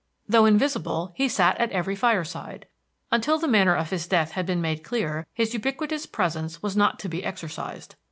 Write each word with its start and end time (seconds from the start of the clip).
Though 0.27 0.45
invisible, 0.47 1.11
he 1.13 1.29
sat 1.29 1.59
at 1.59 1.71
every 1.71 1.95
fireside. 1.95 2.65
Until 3.11 3.37
the 3.37 3.47
manner 3.47 3.75
of 3.75 3.91
his 3.91 4.07
death 4.07 4.31
had 4.31 4.47
been 4.47 4.59
made 4.59 4.83
clear, 4.83 5.27
his 5.31 5.53
ubiquitous 5.53 6.07
presence 6.07 6.59
was 6.63 6.75
not 6.75 6.97
to 7.01 7.07
be 7.07 7.23
exorcised. 7.23 7.95